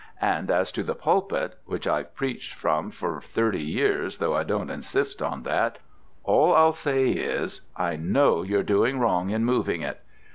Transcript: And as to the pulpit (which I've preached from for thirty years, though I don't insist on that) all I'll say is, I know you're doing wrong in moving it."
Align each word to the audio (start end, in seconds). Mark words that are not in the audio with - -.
And 0.19 0.49
as 0.49 0.71
to 0.71 0.81
the 0.81 0.95
pulpit 0.95 1.59
(which 1.65 1.85
I've 1.85 2.15
preached 2.15 2.55
from 2.55 2.89
for 2.89 3.21
thirty 3.21 3.61
years, 3.61 4.17
though 4.17 4.35
I 4.35 4.41
don't 4.41 4.71
insist 4.71 5.21
on 5.21 5.43
that) 5.43 5.77
all 6.23 6.55
I'll 6.55 6.73
say 6.73 7.09
is, 7.11 7.61
I 7.77 7.97
know 7.97 8.41
you're 8.41 8.63
doing 8.63 8.97
wrong 8.97 9.29
in 9.29 9.45
moving 9.45 9.81
it." 9.83 9.99